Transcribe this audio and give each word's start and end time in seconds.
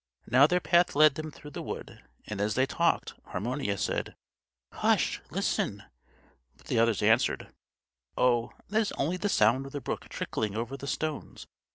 Now 0.25 0.47
their 0.47 0.59
path 0.59 0.95
led 0.95 1.13
them 1.13 1.29
through 1.29 1.51
the 1.51 1.61
wood; 1.61 2.01
and 2.25 2.41
as 2.41 2.55
they 2.55 2.65
talked, 2.65 3.13
Harmonius 3.27 3.83
said: 3.83 4.15
"Hush! 4.73 5.21
listen!" 5.29 5.83
But 6.57 6.65
the 6.65 6.79
others 6.79 7.03
answered: 7.03 7.53
"Oh! 8.17 8.51
that 8.69 8.81
is 8.81 8.91
only 8.93 9.17
the 9.17 9.29
sound 9.29 9.67
of 9.67 9.73
the 9.73 9.79
brook 9.79 10.09
trickling 10.09 10.55
over 10.55 10.75
the 10.75 10.87
stones. 10.87 11.45